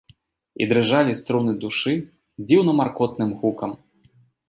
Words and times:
І 0.63 0.67
дрыжалі 0.71 1.13
струны 1.19 1.53
душы 1.65 1.95
дзіўна 2.47 2.71
маркотным 2.83 3.29
гукам. 3.45 3.81